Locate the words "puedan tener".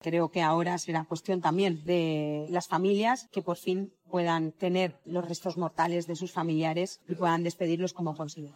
4.08-4.96